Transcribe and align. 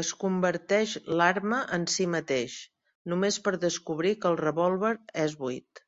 Es 0.00 0.08
converteix 0.24 0.90
l'arma 1.20 1.60
en 1.76 1.86
si 1.92 2.06
mateix, 2.14 2.56
només 3.12 3.38
per 3.46 3.54
descobrir 3.62 4.12
que 4.26 4.30
el 4.32 4.38
revòlver 4.42 4.92
és 5.24 5.38
buit. 5.44 5.82